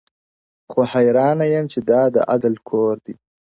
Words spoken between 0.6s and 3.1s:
خو حیرانه یم چي دا دعدل کور